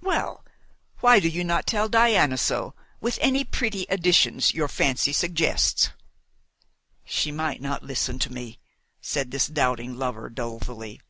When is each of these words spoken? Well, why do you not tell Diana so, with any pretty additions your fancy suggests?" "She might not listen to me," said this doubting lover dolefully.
Well, 0.00 0.44
why 0.98 1.20
do 1.20 1.28
you 1.28 1.44
not 1.44 1.64
tell 1.64 1.88
Diana 1.88 2.38
so, 2.38 2.74
with 3.00 3.18
any 3.22 3.44
pretty 3.44 3.86
additions 3.88 4.52
your 4.52 4.66
fancy 4.66 5.12
suggests?" 5.12 5.90
"She 7.04 7.30
might 7.30 7.60
not 7.62 7.84
listen 7.84 8.18
to 8.18 8.32
me," 8.32 8.58
said 9.00 9.30
this 9.30 9.46
doubting 9.46 9.94
lover 9.96 10.28
dolefully. 10.28 11.00